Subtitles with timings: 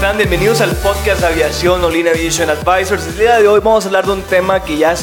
[0.00, 0.16] Están?
[0.16, 3.06] Bienvenidos al podcast de aviación Olina Aviation Advisors.
[3.06, 4.94] El día de hoy vamos a hablar de un tema que ya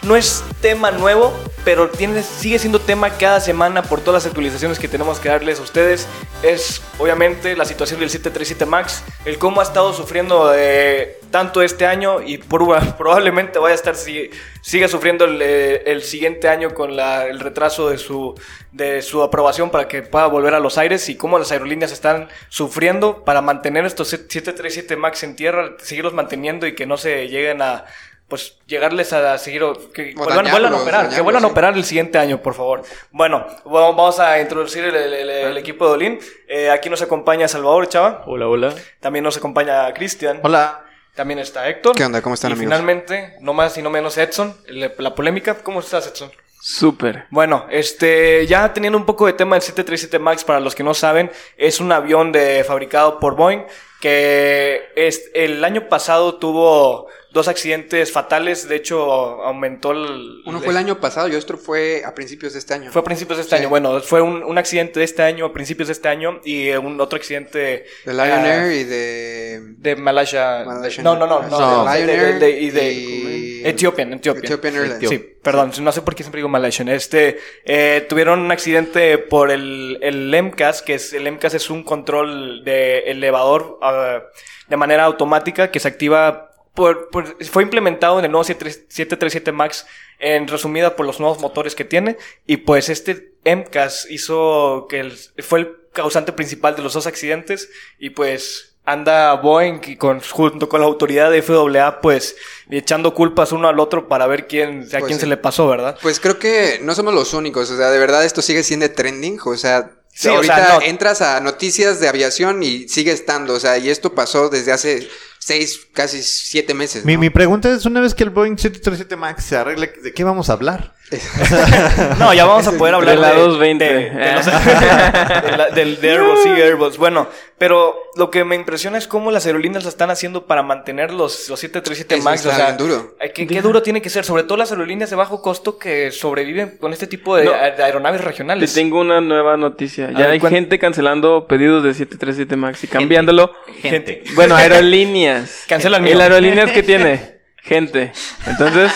[0.00, 1.30] no es tema nuevo,
[1.68, 1.90] pero
[2.22, 6.08] sigue siendo tema cada semana por todas las actualizaciones que tenemos que darles a ustedes.
[6.42, 11.84] Es obviamente la situación del 737 MAX, el cómo ha estado sufriendo eh, tanto este
[11.84, 12.38] año y
[12.96, 14.30] probablemente vaya a estar, si-
[14.62, 18.34] siga sufriendo el, eh, el siguiente año con el retraso de su,
[18.72, 22.28] de su aprobación para que pueda volver a los aires y cómo las aerolíneas están
[22.48, 27.60] sufriendo para mantener estos 737 MAX en tierra, seguirlos manteniendo y que no se lleguen
[27.60, 27.84] a
[28.28, 29.62] pues llegarles a seguir
[29.94, 32.54] que O vuelvan, vuelvan a dañarlos, operar, que vuelvan a operar el siguiente año, por
[32.54, 32.82] favor.
[33.10, 36.18] Bueno, va- vamos a introducir el, el- el- el equipo de Olin.
[36.46, 38.74] Eh, aquí nos acompaña Salvador Chava, Hola, hola.
[39.00, 40.40] también nos acompaña Cristian.
[40.42, 40.84] Hola.
[41.14, 41.96] También está Héctor.
[41.96, 42.22] ¿Qué onda?
[42.22, 42.70] ¿Cómo están, y amigos?
[42.72, 45.54] finalmente, no más y no menos Edson, el- la polémica.
[45.64, 46.30] ¿Cómo estás, Edson?
[46.60, 47.26] Súper.
[47.30, 50.92] Bueno, este, ya teniendo un poco de tema, el 737 MAX, para los que no
[50.92, 53.64] saben, es un avión de, fabricado por Boeing
[54.00, 58.68] que es, el año pasado tuvo dos accidentes fatales.
[58.68, 58.98] De hecho,
[59.42, 60.42] aumentó el.
[60.46, 62.90] Uno fue el año pasado y otro fue a principios de este año.
[62.90, 63.60] Fue a principios de este Sí.
[63.62, 63.68] año.
[63.68, 67.00] Bueno, fue un, un accidente de este año, a principios de este año, y un
[67.00, 67.84] otro accidente.
[68.04, 69.60] de Lion ah, Air y de...
[69.78, 70.64] De Malaysia.
[70.66, 71.42] Malaysian no, no, no.
[71.42, 72.92] No, No, de- de- de- y de.
[72.92, 74.44] y- Ethiopian, Ethiopian.
[74.44, 75.08] Ethiopian Airlines.
[75.08, 76.88] Sí, perdón, no sé por qué siempre digo Malaysian.
[76.88, 81.82] Este, eh, tuvieron un accidente por el, el MCAS, que es, el MCAS es un
[81.82, 84.20] control de elevador ah,
[84.68, 89.84] de manera automática que se activa por, por- fue implementado en el nuevo 737 MAX
[90.20, 92.16] en resumida por los nuevos motores que tiene
[92.46, 97.68] y pues este MCAS hizo que el- fue el causante principal de los dos accidentes
[97.98, 102.36] y pues anda Boeing y con, junto con la autoridad de FAA pues
[102.70, 105.20] echando culpas uno al otro para ver quién, a Pues quién sí.
[105.22, 105.98] se le pasó, ¿verdad?
[106.00, 109.38] Pues creo que no somos los únicos, o sea, de verdad esto sigue siendo trending,
[109.44, 109.90] o sea...
[110.14, 110.82] Sí, o ahorita sea, no.
[110.82, 115.08] entras a noticias de aviación y sigue estando, o sea, y esto pasó desde hace
[115.48, 117.04] seis, casi siete meses.
[117.04, 117.20] Mi, ¿no?
[117.20, 120.50] mi pregunta es, una vez que el Boeing 737 MAX se arregle, ¿de qué vamos
[120.50, 120.94] a hablar?
[122.18, 123.84] No, ya vamos a poder hablar de la de, 220.
[123.84, 124.46] de- de los-
[125.42, 126.98] de la- del de Airbus, sí, Airbus.
[126.98, 131.12] Bueno, pero lo que me impresiona es cómo las aerolíneas lo están haciendo para mantener
[131.12, 132.46] los, los 737 Eso MAX.
[132.46, 133.16] O sea, duro.
[133.34, 134.24] ¿qué, qué duro tiene que ser?
[134.24, 137.52] Sobre todo las aerolíneas de bajo costo que sobreviven con este tipo de, No.
[137.52, 138.74] de aeronaves Te regionales.
[138.74, 140.10] tengo una nueva noticia.
[140.10, 143.52] Ya ver, hay gente cancelando pedidos de 737 MAX y cambiándolo.
[143.80, 144.24] Gente.
[144.34, 145.64] Bueno, aerolíneas.
[145.68, 146.12] Cancela el mío.
[146.12, 147.38] ¿El aerolíneas que tiene?
[147.62, 148.12] Gente.
[148.46, 148.90] Entonces,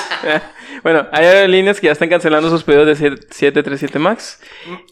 [0.82, 4.38] bueno, hay aerolíneas que ya están cancelando sus pedidos de 737 MAX.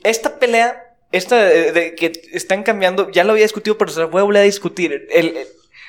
[0.04, 4.06] Esta pelea, esta de, de que están cambiando, ya lo había discutido, pero se la
[4.06, 5.06] voy a volver a discutir.
[5.10, 5.46] El- el-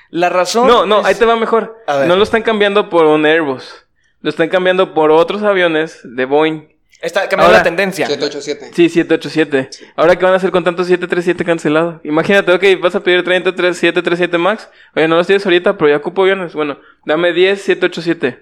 [0.09, 0.67] la razón.
[0.67, 1.77] No, no, es- ahí te va mejor.
[1.87, 2.07] A ver.
[2.07, 3.85] No lo están cambiando por un Airbus.
[4.21, 6.63] Lo están cambiando por otros aviones de Boeing.
[7.01, 8.05] Está cambiando Ahora- la tendencia.
[8.05, 8.75] 787.
[8.75, 9.69] Sí, 787.
[9.95, 11.95] Ahora, ¿qué van a hacer con tantos 737 cancelados?
[12.03, 14.69] Imagínate, ok, vas a pedir 30 737 MAX.
[14.95, 16.53] Oye, no los tienes ahorita, pero ya ocupo aviones.
[16.53, 18.41] Bueno, dame 10 787.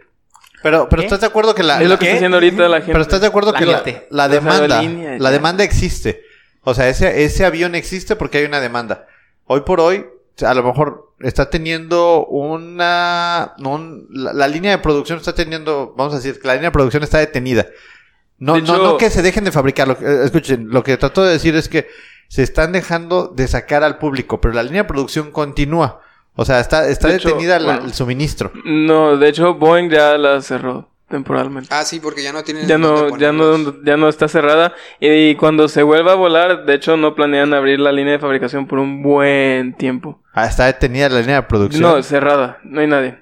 [0.62, 1.06] Pero, pero ¿Qué?
[1.06, 1.82] ¿estás de acuerdo que la...
[1.82, 2.92] es lo que está haciendo ahorita la gente.
[2.92, 4.08] pero ¿estás de acuerdo La que la, gente.
[4.12, 4.82] la Las demanda,
[5.18, 6.24] la demanda existe?
[6.64, 9.08] O sea, ese, ese avión existe porque hay una demanda.
[9.46, 10.06] Hoy por hoy,
[10.46, 13.54] a lo mejor está teniendo una...
[13.60, 15.94] un- la, la línea de producción está teniendo...
[15.98, 17.68] Vamos a decir que la línea de producción está detenida.
[18.38, 19.88] No, De no, hecho- no que se dejen de fabricar.
[19.88, 21.88] Lo que- eh, escuchen, lo que trato de decir es que
[22.28, 26.02] se están dejando de sacar al público, pero la línea de producción continúa.
[26.36, 27.86] O sea, está, está De hecho, detenida la- bueno.
[27.86, 28.52] el suministro.
[28.66, 31.70] No, de hecho, Boeing ya la cerró temporalmente.
[31.74, 32.68] Ah, sí, porque ya no tienen...
[32.68, 34.74] Ya no, ya no, ya no está cerrada.
[35.00, 38.68] Y cuando se vuelva a volar, de hecho, no planean abrir la línea de fabricación
[38.68, 40.22] por un buen tiempo.
[40.34, 42.60] Ah, está detenida la línea de producción No, cerrada.
[42.64, 43.18] No hay nadie.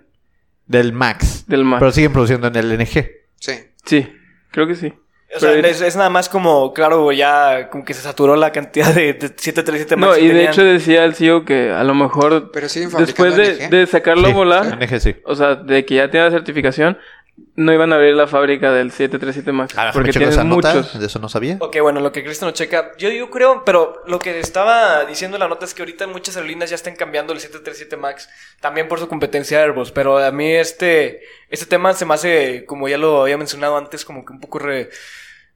[0.66, 1.46] del Max.
[1.48, 1.80] Del MAX.
[1.80, 3.10] Pero siguen produciendo en el NG.
[3.40, 3.54] Sí.
[3.86, 4.14] Sí,
[4.52, 4.94] creo que sí.
[5.36, 8.52] O sea, Pero- es, es nada más como, claro, ya como que se saturó la
[8.54, 10.10] cantidad de, de 737 MAX.
[10.12, 10.54] No, y de tenían.
[10.54, 14.78] hecho decía el CEO que a lo mejor Pero después de, sacarlo Sí, a volar,
[14.82, 15.16] NG sí.
[15.26, 16.98] o sea, de que ya tiene la certificación,
[17.56, 19.74] no iban a abrir la fábrica del 737 Max.
[19.78, 21.00] Ah, porque checo esa tienen nota, muchos.
[21.00, 21.58] de eso no sabía.
[21.60, 25.48] Ok, bueno, lo que Cristian checa, yo, yo creo, pero lo que estaba diciendo la
[25.48, 28.30] nota es que ahorita muchas aerolíneas ya están cambiando el 737 MAX,
[28.62, 32.66] también por su competencia de Airbus, pero a mí este, este tema se me hace,
[32.66, 34.90] como ya lo había mencionado antes, como que un poco re-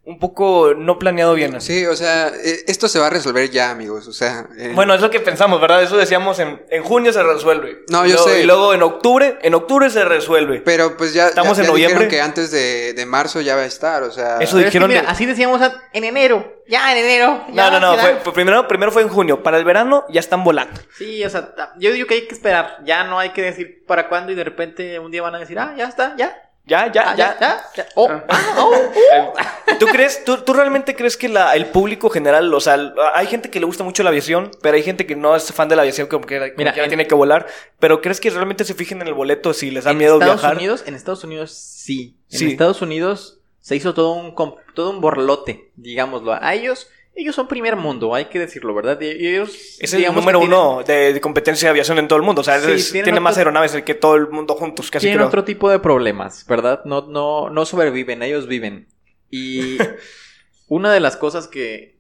[0.04, 1.80] un poco no planeado bien así.
[1.82, 4.08] Sí, o sea, eh, esto se va a resolver ya, amigos.
[4.08, 5.84] O sea, eh, Bueno, es lo que pensamos, ¿verdad?
[5.84, 7.84] Eso decíamos en, en junio se resuelve.
[7.90, 8.42] No, Y yo luego- sé.
[8.42, 10.62] Y luego en octubre, en octubre se resuelve.
[10.62, 12.06] pero pues ya, Estamos ya- en ya noviembre.
[12.06, 14.38] dijeron que antes de, de marzo ya va a estar, o sea...
[14.40, 15.62] Eso es que dijeron mira, de- así decíamos
[15.94, 16.52] en enero.
[16.68, 17.46] Ya, en enero.
[17.50, 18.02] No, ya, no, no, será.
[18.04, 19.44] fue, fue primero, primero fue en junio.
[19.44, 20.80] Para el verano ya están volando.
[20.98, 22.78] Sí, o sea, yo digo que hay que esperar.
[22.86, 25.60] Ya no hay que decir para cuándo y de repente un día van a decir,
[25.60, 26.34] ah, ya está, ya.
[26.66, 27.38] Ya, ya, Ah, ya.
[27.40, 27.88] ya, ya.
[27.96, 28.24] Oh, Ah.
[28.30, 28.72] ah, oh,
[29.74, 29.78] uh.
[29.80, 32.78] ¿Tú crees, tú, tú realmente crees que la, el público general, o sea,
[33.16, 35.68] hay gente que le gusta mucho la aviación, pero hay gente que no es fan
[35.70, 37.48] de la aviación, como que, como Mira, quiera en- tiene que volar,
[37.80, 40.36] pero crees que realmente se fijen en el boleto si les da en miedo Estados
[40.42, 40.58] viajar?
[40.58, 42.16] Unidos, en Estados Unidos sí.
[42.32, 42.52] En Sí.
[42.52, 44.36] Estados Unidos se hizo todo un
[44.76, 46.34] todo un borlote, digámoslo.
[46.34, 49.02] A ellos ellos son primer mundo, hay que decirlo, ¿verdad?
[49.02, 52.42] Ellos Es el número tienen- uno de, de competencia de aviación en todo el mundo.
[52.42, 55.18] O sea, Sí, es- tienen tiene más aeronaves que todo el mundo juntos, casi tienen
[55.20, 55.28] creo.
[55.28, 56.82] otro tipo de problemas, ¿verdad?
[56.86, 58.88] No, no, no sobreviven, ellos viven.
[59.30, 59.78] Y
[60.68, 61.98] una de las cosas que,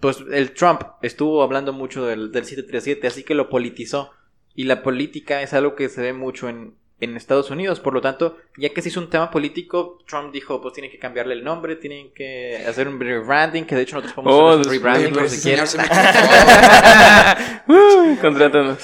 [0.00, 4.10] pues, el Trump estuvo hablando mucho del, del 737, así que lo politizó.
[4.54, 7.78] Y la política es algo que se ve mucho en, en Estados Unidos.
[7.80, 10.98] Por lo tanto, ya que se hizo un tema político, Trump dijo, pues tienen que
[10.98, 14.66] cambiarle el nombre, tienen que hacer un rebranding, que de hecho nosotros podemos Oh, hacer
[14.66, 15.78] un rebranding señor se
[17.66, 18.78] Uy, contrátanos.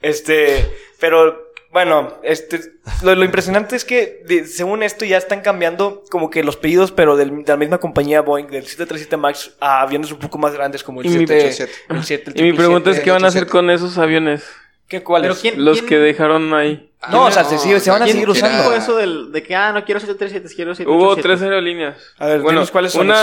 [0.00, 0.66] Este,
[0.98, 2.60] pero bueno, este,
[3.02, 6.90] lo, lo impresionante es que de- según esto ya están cambiando como que los pedidos,
[6.92, 10.52] pero del- de la misma compañía Boeing, del 737 MAX, a aviones un poco más
[10.54, 11.72] grandes como el Y mi- 787.
[11.94, 13.04] el 7, el Y mi pregunta es: 777.
[13.04, 14.44] ¿qué van a hacer con esos aviones?
[14.90, 15.30] ¿Qué cuáles?
[15.30, 16.90] Pero ¿quién- Los quién- que dejaron ahí.
[17.10, 18.62] No, o sea, se sigue- se van a ¿Quién, seguir quién usando.
[18.64, 20.90] dijo eso del, de que, ah, no quiero 737, quiero 787?
[20.90, 21.96] Hubo tres aerolíneas.
[22.18, 23.22] A ver, bueno, dinos cuáles son, una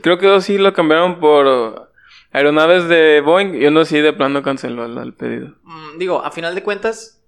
[0.00, 1.90] creo que dos sí lo cambiaron por
[2.32, 5.48] aeronaves de Boeing y uno sí de plano canceló el, el pedido.
[5.64, 7.20] Mm, digo, a final de cuentas,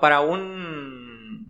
[0.00, 1.46] para un.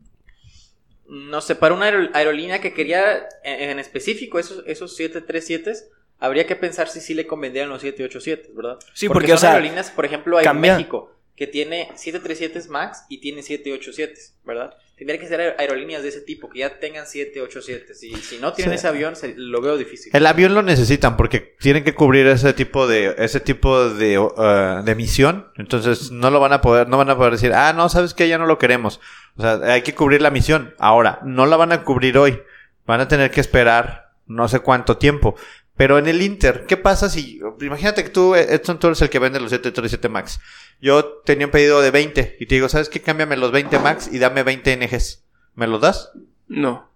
[1.08, 5.84] No sé, para una aer- aerolínea que quería en, en específico esos, esos 737s,
[6.18, 8.78] habría que pensar si sí le convendrían los 787, ¿verdad?
[8.92, 13.18] Sí, porque, o son sea, aerolíneas, por ejemplo, cambia- Aeroméxico, que tiene 737s MAX y
[13.20, 14.74] tiene 787s, ¿verdad?
[14.96, 18.02] Tendría que ser aer- aerolíneas de ese tipo, que ya tengan 787s.
[18.02, 18.76] Y si no tienen Sí.
[18.78, 20.10] ese avión, se- lo veo difícil.
[20.14, 24.82] El avión lo necesitan porque tienen que cubrir ese tipo de ese tipo de, uh,
[24.82, 25.48] de misión.
[25.56, 28.28] Entonces no lo van a poder, no van a poder decir, ah, no, sabes que
[28.28, 29.00] ya no lo queremos.
[29.36, 30.74] O sea, hay que cubrir la misión.
[30.78, 32.40] Ahora, no la van a cubrir hoy.
[32.86, 35.36] Van a tener que esperar no sé cuánto tiempo.
[35.76, 39.18] Pero en el Inter, ¿qué pasa si, imagínate que tú, Edson, tú eres el que
[39.18, 40.40] vende los 737 Max.
[40.80, 43.00] Yo tenía un pedido de 20 y te digo, ¿sabes qué?
[43.00, 45.24] Cámbiame los 20 Max y dame 20 NGs.
[45.54, 46.10] ¿Me los das?
[46.48, 46.90] No.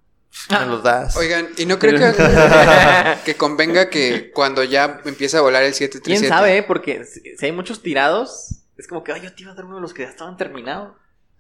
[0.51, 1.17] Me los das.
[1.17, 2.13] Oigan, ¿y no creo que,
[3.25, 6.21] que convenga que cuando ya empiece a volar el 737?
[6.21, 6.59] ¿Quién sabe?
[6.59, 6.63] eh?
[6.63, 9.77] Porque si, hay muchos tirados, es como que, ay, yo te iba a dar uno
[9.77, 10.93] de los que ya estaban terminados.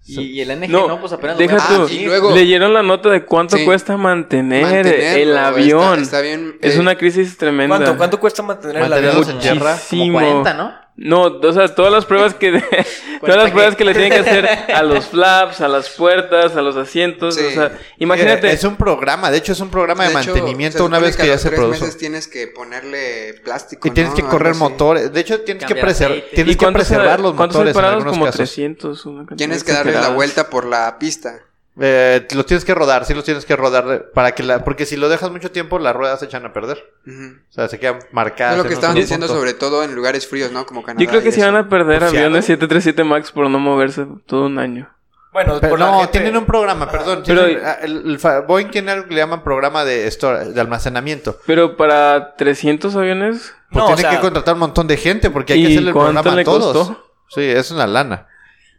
[0.06, 1.80] Y, y el NG no, No, pues apenas deja lo tú.
[1.82, 2.02] conseguir.
[2.02, 3.66] y luego- Leyeron la nota de cuánto Sí.
[3.66, 5.82] cuesta mantener, el avión.
[6.00, 6.58] Está, está bien.
[6.62, 7.76] Es eh, una crisis tremenda.
[7.76, 9.38] ¿Cuánto, ¿Cuánto cuesta mantener el avión?
[9.38, 9.76] Tierra.
[9.88, 10.18] Como Muchísimo.
[10.18, 10.72] 40, ¿no?
[11.02, 12.52] No, o sea, todas las pruebas que
[13.22, 16.60] todas las pruebas que le tienen que hacer a los flaps, a las puertas, a
[16.60, 17.44] los asientos, Sí.
[17.46, 18.52] o sea, imagínate.
[18.52, 21.22] Es un programa, de hecho es un programa de, de hecho, mantenimiento una vez que,
[21.22, 21.80] a ya se tres produce.
[21.80, 23.88] meses tienes que ponerle plástico.
[23.88, 24.16] Y tienes ¿no?
[24.16, 24.60] que Algo correr así.
[24.60, 25.12] motores.
[25.12, 27.94] De hecho, tienes que preservar, tienes que cuántos preservar los motores en parados?
[27.94, 28.36] algunos Como casos.
[28.36, 29.06] 300.
[29.06, 31.40] una cantidad Tienes que darle la vuelta por la pista.
[31.82, 34.96] Eh, los tienes que rodar, sí los tienes que rodar para que la, porque si
[34.96, 36.84] lo dejas mucho tiempo las ruedas se echan a perder.
[37.06, 37.36] Ujú.
[37.48, 38.56] O sea, se quedan marcadas.
[38.58, 39.38] Es lo que estaban diciendo punto.
[39.40, 40.66] sobre todo en lugares fríos, ¿no?
[40.66, 41.02] Como Canadá.
[41.02, 41.40] Yo creo que eso.
[41.40, 42.52] van a perder aviones ¿sí?
[42.52, 44.90] 737 MAX por no moverse todo un año.
[45.32, 47.22] Bueno, Pero por no, gente- tienen un programa, perdón.
[47.24, 50.60] Pero- tienen- ah, el, el Boeing tiene algo que le llaman programa de, store- de
[50.60, 51.38] almacenamiento.
[51.46, 55.30] Pero para 300 aviones, Pues No, o tienen sea- que contratar un montón de gente
[55.30, 56.76] porque hay que ¿Y hacerle el programa le a todos.
[56.88, 57.06] costó?
[57.28, 58.26] Sí, es una lana.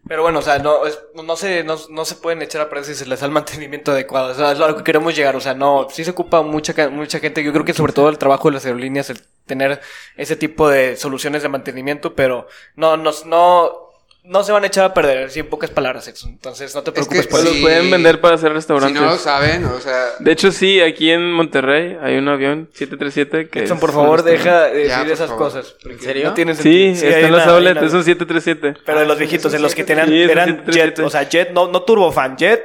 [0.08, 2.86] Pero bueno, o sea, no, es- no, se, no, no se pueden echar a perder
[2.86, 4.32] si se les da el mantenimiento adecuado.
[4.32, 5.36] O sea, es lo que queremos llegar.
[5.36, 7.44] O sea, no, sí se ocupa mucha, mucha gente.
[7.44, 9.82] Yo creo que sobre todo el trabajo de las aerolíneas, el tener
[10.18, 13.91] ese tipo de soluciones de mantenimiento, pero no, no, no,
[14.24, 16.08] no se van a echar a perder, sí, en pocas palabras.
[16.26, 17.48] Entonces, no te Es preocupes que por eso.
[17.50, 17.62] los Sí.
[17.62, 19.02] pueden vender para hacer Si restaurantes.
[19.02, 20.06] no lo saben, o sea.
[20.20, 24.66] De hecho, sí, aquí en Monterrey hay un avión 737 que es por favor, deja
[24.68, 25.46] de Ya, decir esas favor.
[25.46, 25.76] cosas.
[25.86, 26.28] ¿En serio?
[26.30, 26.62] No tienen Sí,
[26.96, 27.08] sentido.
[27.08, 28.74] está hay en los outlets, es un 737.
[28.86, 30.96] Pero de los viejitos, en los que tenían, Sí, eran 737.
[31.02, 32.62] jet, o sea, jet, no, no turbofan, jet,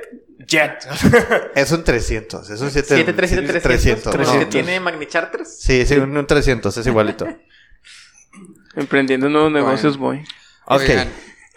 [0.46, 0.74] jet.
[1.54, 4.12] Es un 300, es un 7, 737 300.
[4.12, 4.14] 300.
[4.28, 4.32] no.
[4.34, 4.38] ¿no?
[4.40, 5.58] que tiene Magni Charters?
[5.58, 7.26] Sí, sí, un, un 300, es igualito.
[8.76, 10.18] Emprendiendo nuevos negocios, voy.
[10.66, 10.80] Ok.
[10.82, 11.08] Oigan,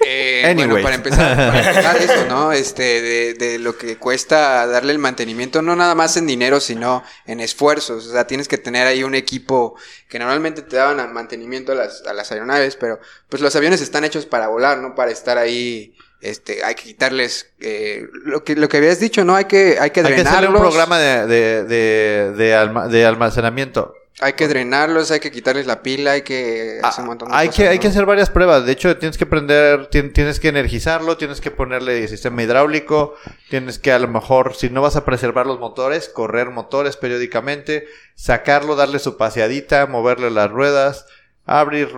[0.06, 0.84] Eh, bueno, Anyways.
[0.84, 2.52] para empezar, para empezar eso, ¿no?
[2.54, 7.04] Este, de, de lo que cuesta darle el mantenimiento, no nada más en dinero, sino
[7.26, 8.08] en esfuerzos.
[8.08, 9.76] O sea, tienes que tener ahí un equipo
[10.08, 13.82] que normalmente te daban al mantenimiento a las, a las aeronaves, pero pues los aviones
[13.82, 15.94] están hechos para volar, no para estar ahí.
[16.22, 19.36] Este, hay que quitarles eh, lo que lo que habías dicho, ¿no?
[19.38, 20.62] Hay que hay que Hay que hacerle un drenarlos.
[20.62, 23.94] programa de, de, de, de alma- de almacenamiento.
[24.22, 27.40] Hay que drenarlos, hay que quitarles la pila, hay que hacer un montón de Ah,
[27.40, 28.66] hay cosas, que, hay que hacer varias pruebas.
[28.66, 33.16] De hecho, tienes que prender, tien- tienes que energizarlo, tienes que ponerle sistema hidráulico,
[33.50, 37.88] tienes que a lo mejor, si no vas a preservar los motores, correr motores periódicamente,
[38.16, 41.06] sacarlo, darle su paseadita, moverle las ruedas,
[41.46, 41.90] abrir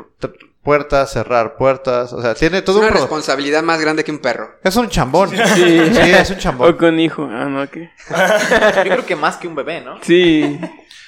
[0.63, 2.13] puertas, cerrar puertas.
[2.13, 4.59] O sea, tiene Es todo un una pro- responsabilidad más grande que un perro.
[4.63, 5.31] Es un chambón.
[5.55, 5.81] Sí.
[5.95, 6.69] es un chambón.
[6.71, 7.27] O con hijo.
[7.31, 7.89] Ah, no, ¿qué?
[8.09, 9.97] Yo creo que más que un bebé, ¿no?
[10.03, 10.59] Sí.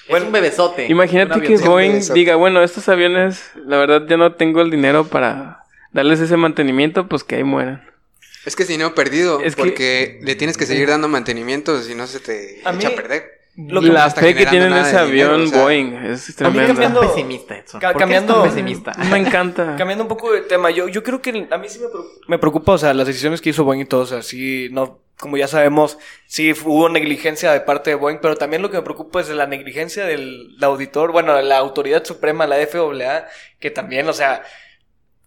[0.07, 0.87] Es un bebesote.
[0.89, 1.57] Imagínate Un que.
[1.57, 6.37] Boeing diga, bueno, estos aviones, la verdad ya no tengo el dinero para darles ese
[6.37, 7.83] mantenimiento, pues que ahí mueran.
[8.45, 9.39] Es que si no, perdido.
[9.41, 12.89] Es que- porque le tienes que seguir dando mantenimiento, si no se te A echa
[12.89, 13.43] mí- a perder.
[13.55, 16.49] Lo que la fe que tiene en ese dinero, avión o sea, Boeing es A
[16.49, 16.67] mí me tremendo.
[16.73, 17.79] cambiando- pesimista, Edson.
[17.79, 18.93] Ca- ¿Por qué cambiando- pesimista?
[19.11, 19.75] Me encanta.
[19.77, 22.39] Cambiando un poco de tema, yo, yo creo que a mí sí me, pre- me
[22.39, 25.37] preocupa, o sea, las decisiones que hizo Boeing y todo, o sea, sí, no, como
[25.37, 29.21] ya sabemos, sí hubo negligencia de parte de Boeing, pero también lo que me preocupa
[29.21, 33.25] es la negligencia del auditor, bueno, la autoridad suprema, la FAA,
[33.61, 34.43] que también, o sea,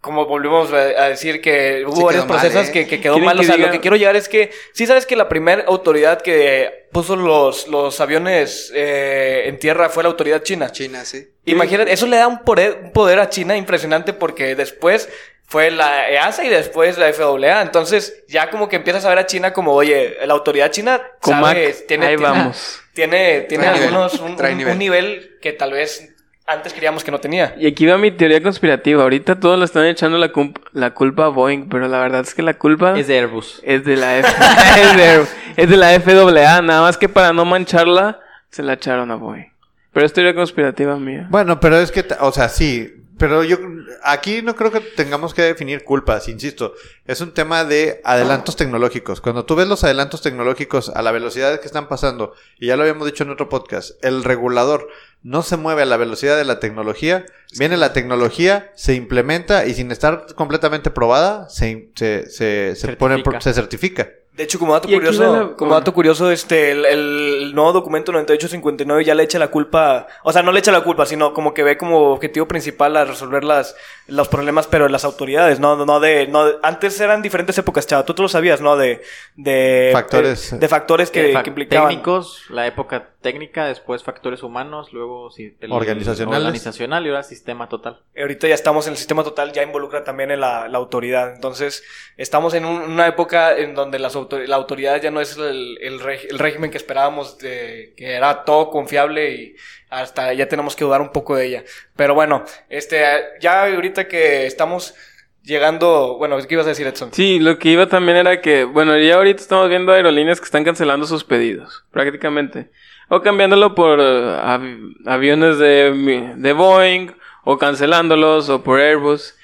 [0.02, 2.72] como volvimos a decir que hubo Sí varios mal, procesos ¿eh?
[2.72, 4.86] que, que quedó ¿Quieren mal, o sea, diga- lo que quiero llegar es que, sí
[4.86, 10.10] sabes que la primera autoridad que puso los, los aviones eh, en tierra fue la
[10.10, 10.70] autoridad china.
[10.70, 11.26] China, sí.
[11.46, 15.08] Imagínate, eso le da un poder, un poder a China impresionante porque después
[15.46, 17.62] fue la EASA y después la FAA.
[17.62, 21.74] Entonces, ya como que empiezas a ver a China como, oye, la autoridad china sabe,
[21.86, 22.80] tiene, ahí tiene- vamos.
[22.92, 24.72] tiene, tiene Trae nivel, algunos, un, nivel.
[24.72, 26.12] un nivel que tal vez
[26.48, 27.54] antes creíamos que no tenía.
[27.58, 29.02] Y aquí va mi teoría conspirativa.
[29.02, 30.30] Ahorita todos le están echando la,
[30.72, 33.60] la culpa a Boeing, pero la verdad es que la culpa Es de Airbus.
[33.64, 34.28] es de la F
[34.80, 35.26] es, de,
[35.62, 39.46] es de la FAA, nada más que para no mancharla se la echaron a Boeing.
[39.92, 41.26] Pero es teoría conspirativa mía.
[41.30, 43.58] Bueno, pero es que, o sea, sí, pero yo
[44.02, 46.74] aquí no creo que tengamos que definir culpas, insisto,
[47.06, 49.20] es un tema de adelantos tecnológicos.
[49.20, 52.82] Cuando tú ves los adelantos tecnológicos a la velocidad que están pasando, y ya lo
[52.82, 54.88] habíamos dicho en otro podcast, el regulador
[55.22, 57.24] no se mueve a la velocidad de la tecnología,
[57.58, 63.22] viene la tecnología, se implementa y sin estar completamente probada, se, se, se, se pone,
[63.40, 64.10] se certifica.
[64.36, 69.02] De hecho, como dato curioso, la- como dato curioso, este, el, el nuevo documento 9859
[69.04, 71.62] ya le echa la culpa, o sea, no le echa la culpa, sino como que
[71.62, 73.74] ve como objetivo principal a resolver las,
[74.08, 77.86] los problemas, pero de las autoridades, no, no de, no, de- antes eran diferentes épocas,
[77.86, 78.76] chava, tú te lo sabías, ¿no?
[78.76, 79.00] De,
[79.36, 80.50] de Factores.
[80.50, 81.88] de, de factores que, Fa- que implicaban.
[81.88, 86.38] Técnicos, la época técnica, después factores humanos, luego sí, el- Organizacionales.
[86.44, 88.00] organizacional y ahora sistema total.
[88.20, 91.34] Ahorita ya estamos en el sistema total, ya involucra también en la, la autoridad.
[91.34, 91.82] Entonces,
[92.18, 94.14] estamos en un- una época en donde las
[94.46, 96.00] la autoridad ya no es el,
[96.38, 99.56] régimen que esperábamos, de, que era todo confiable y
[99.90, 101.64] hasta ya tenemos que dudar un poco de ella.
[101.96, 103.04] Pero bueno, este,
[103.40, 104.94] ya ahorita que estamos
[105.42, 107.10] llegando, bueno, ¿qué ibas a decir, Edson?
[107.12, 110.64] Sí, lo que iba también era que, bueno, ya ahorita estamos viendo aerolíneas que están
[110.64, 112.70] cancelando sus pedidos, prácticamente.
[113.08, 117.12] O cambiándolo por eh, av- aviones de, de Boeing,
[117.44, 119.36] o cancelándolos, o por Airbus.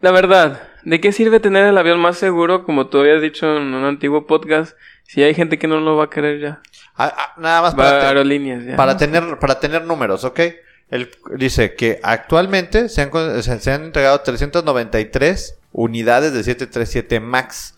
[0.00, 3.74] La verdad, ¿de qué sirve tener el avión más seguro, como tú habías dicho en
[3.74, 6.60] un antiguo podcast, si hay gente que no lo va a querer ya?
[6.96, 8.76] Ah, ah, nada más para, aerolíneas ya.
[8.76, 10.40] para tener para tener números, ¿ok?
[10.90, 17.18] Él dice que actualmente se han, con- se, se han entregado 393 unidades de 737
[17.20, 17.74] MAX.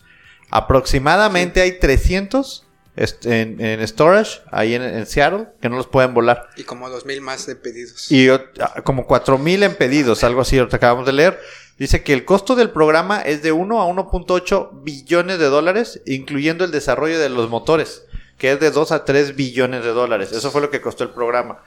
[0.51, 6.13] Aproximadamente hay 300 est- en, en storage ahí en, en Seattle que no los pueden
[6.13, 6.49] volar.
[6.57, 8.11] Y como dos mil más de pedidos.
[8.11, 8.41] Y ah,
[8.83, 11.39] como 4000 en pedidos, algo así, ahorita acabamos de leer.
[11.77, 16.65] Dice que el costo del programa es de 1 a 1.8 billones de dólares, incluyendo
[16.65, 18.03] el desarrollo de los motores,
[18.37, 20.31] que es de 2 a 3 billones de dólares.
[20.31, 21.59] Eso fue lo que costó el programa.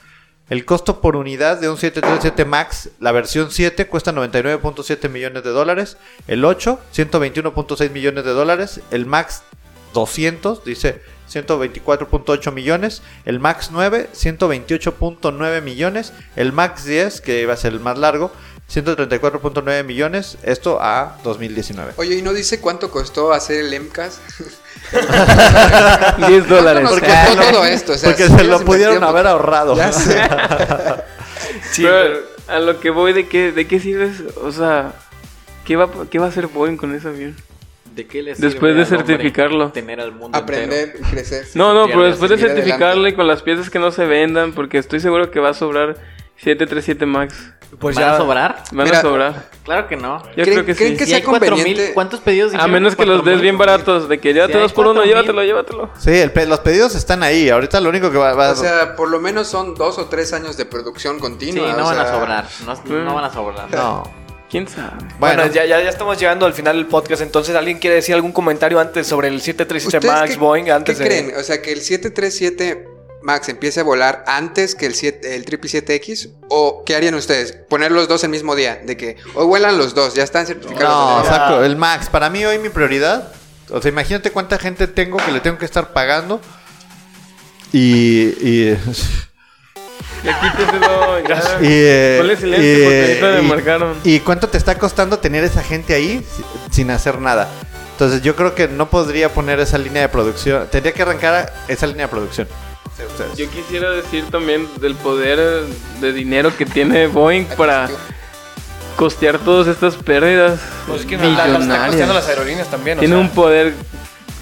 [0.49, 5.51] El costo por unidad de un 737 MAX, la versión 7, cuesta 99.7 millones de
[5.51, 5.97] dólares.
[6.27, 8.81] El 8, 121.6 millones de dólares.
[8.91, 9.45] El MAX
[9.95, 13.03] 200, dice 124.8 millones.
[13.25, 16.13] El MAX 9, 128.9 millones.
[16.35, 18.33] El MAX 10, que iba a ser el más largo,
[18.73, 20.39] 134.9 millones.
[20.43, 21.95] Esto a 2019.
[21.97, 24.21] Oye, ¿y no dice cuánto costó hacer el MCAS?
[26.29, 26.89] 10 dólares.
[26.89, 27.93] ¿Cuánto nos costó todo esto?
[27.93, 29.77] O sea, Porque si se lo pudieron haber ahorrado.
[29.77, 30.21] Ya sé.
[31.73, 34.11] Sí, Pero a lo que voy, ¿de qué, de qué sirve?
[34.43, 34.93] O sea,
[35.65, 37.35] ¿qué va, ¿qué va a hacer Boeing con ese avión?
[37.95, 39.73] ¿De qué les Después de certificarlo.
[39.73, 40.37] tener al mundo?
[40.37, 41.47] Aprender y crecer.
[41.55, 43.11] No, no, pero pierdes, después de certificarle adelante.
[43.11, 45.97] y con las piezas que no se vendan, porque estoy seguro que va a sobrar
[46.37, 47.53] 737 Max.
[47.79, 48.15] Pues ¿Van ya.
[48.15, 48.63] a sobrar?
[48.73, 49.45] Van Mira, a sobrar.
[49.65, 50.21] Claro que no.
[50.37, 50.97] Yo ¿Creen- creo que creen sí.
[50.99, 51.95] que Si sea hay 4,000, conveniente?
[51.95, 53.41] ¿cuántos pedidos A menos que los des 4,000.
[53.43, 55.09] bien baratos, de que llévate Si dos por uno, 4,000.
[55.15, 55.91] llévatelo, llévatelo.
[55.99, 57.49] Sí, el pe- los pedidos están ahí.
[57.49, 60.33] Ahorita lo único que va, va- O sea, por lo menos son dos o tres
[60.33, 61.73] años de producción Sí, continua.
[61.75, 62.47] no o van a sobrar.
[62.67, 63.71] No, no van a sobrar.
[63.71, 64.21] no.
[64.51, 64.89] ¿Quién sabe?
[65.21, 67.23] Bueno, Bueno, ya, ya, ya estamos llegando al final del podcast.
[67.23, 70.65] Entonces, ¿alguien quiere decir algún comentario antes sobre el 737 ¿Ustedes Max qué, Boeing?
[70.65, 71.33] qué Antes de- creen?
[71.39, 72.89] O sea, que el 737
[73.23, 77.53] Max empiece a volar antes que el, 7, el 777X o qué harían ustedes?
[77.69, 80.89] Poner los dos el mismo día, de que hoy vuelan los dos, ya están certificados.
[80.89, 81.65] no, exacto.
[81.65, 83.33] El Max, para mí hoy mi prioridad.
[83.71, 86.41] O sea, imagínate cuánta gente tengo que le tengo que estar pagando.
[87.73, 88.27] Y.
[88.41, 88.77] y.
[90.23, 90.27] Y,
[91.67, 93.97] eh, y, y- marcaron.
[94.05, 97.49] ¿Y cuánto te está costando tener esa gente ahí si- sin hacer nada?
[97.93, 100.67] Entonces yo creo que no podría poner esa línea de producción.
[100.71, 102.49] Tendría que arrancar esa línea de producción.
[103.07, 103.37] Ustedes.
[103.37, 105.65] Yo quisiera decir también del poder
[106.01, 107.89] de dinero que tiene Boeing para
[108.97, 111.87] costear todas estas pérdidas Pues es que la, la- la están millonarias.
[111.87, 112.99] costeando las aerolíneas también.
[112.99, 113.23] o Tiene sea.
[113.25, 113.75] un poder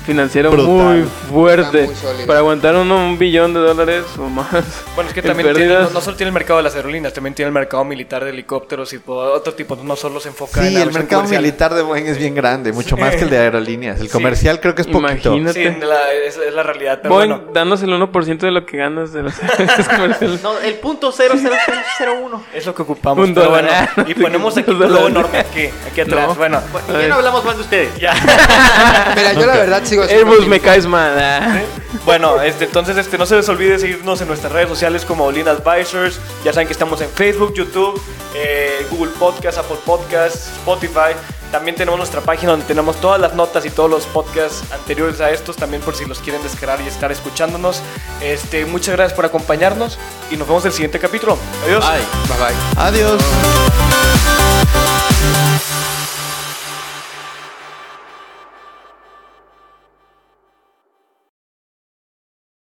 [0.08, 0.66] financiero Brutal.
[0.74, 4.48] muy fuerte muy para aguantar uno un billón de dólares o más.
[4.94, 7.12] Bueno, es que en también tiene- no, no solo tiene el mercado de las aerolíneas,
[7.12, 9.76] también tiene el mercado militar de helicópteros y todo, otro tipo.
[9.76, 11.42] No solo se enfoca en Sí, la el mercado comercial.
[11.42, 13.00] militar de Boeing es bien grande, mucho Sí.
[13.02, 14.00] más que el de aerolíneas.
[14.00, 14.12] El Sí.
[14.12, 15.34] comercial creo que es poquito.
[15.36, 15.74] Imagínate.
[15.74, 17.00] Sí, la- es, es la realidad.
[17.02, 19.34] Pero Boeing bueno, dándose el 1% de lo que ganas de los
[19.96, 20.42] comerciales.
[20.42, 22.42] No, el punto 00001.
[22.54, 23.28] es lo que ocupamos.
[23.28, 23.90] Un pero dólar.
[23.96, 25.08] bueno, y ponemos aquí un dólares.
[25.10, 26.28] enorme aquí, aquí atrás.
[26.28, 26.34] No.
[26.34, 27.96] Bueno, ¿Y qué no hablamos mal de ustedes?
[27.98, 28.14] ya.
[29.16, 31.18] Mira, yo la verdad sigo siendo Airbus me caes mal.
[31.18, 31.60] ah.
[32.04, 35.48] Bueno, este, entonces este, no se les olvide seguirnos en nuestras redes sociales como Lean
[35.48, 36.20] Advisors.
[36.44, 38.00] Ya saben que estamos en Facebook, YouTube,
[38.34, 41.14] eh, Google Podcast, Apple Podcast, Spotify.
[41.50, 45.30] También tenemos nuestra página donde tenemos todas las notas y todos los podcasts anteriores a
[45.30, 47.80] estos, también por si los quieren descargar y estar escuchándonos.
[48.20, 49.98] Este, muchas gracias por acompañarnos
[50.30, 51.38] y nos vemos en el siguiente capítulo.
[51.64, 51.84] Adiós.
[51.88, 52.02] Ay.
[52.28, 52.54] Bye bye.
[52.76, 53.22] Adiós.